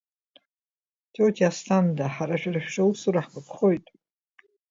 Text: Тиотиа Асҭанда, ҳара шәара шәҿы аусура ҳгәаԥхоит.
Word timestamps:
Тиотиа 1.11 1.49
Асҭанда, 1.51 2.05
ҳара 2.13 2.35
шәара 2.41 2.63
шәҿы 2.65 2.81
аусура 2.83 3.25
ҳгәаԥхоит. 3.25 3.85